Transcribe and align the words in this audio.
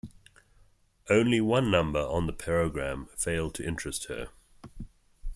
Only 1.11 1.39
one 1.41 1.69
number 1.69 1.99
on 1.99 2.25
the 2.25 2.33
program 2.33 3.07
failed 3.15 3.53
to 3.53 3.63
interest 3.63 4.05
her. 4.05 4.29